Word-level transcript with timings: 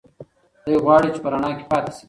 دی 0.63 0.73
غواړي 0.83 1.09
چې 1.15 1.19
په 1.23 1.29
رڼا 1.33 1.51
کې 1.57 1.65
پاتې 1.71 1.89
شي. 1.95 1.99